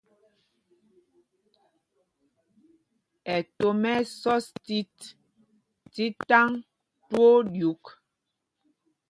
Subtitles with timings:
[3.37, 4.95] Ɛtom ɛ́ ɛ́ sɔs otit
[5.93, 6.49] tí taŋ
[7.07, 7.83] twóó ɗyûk.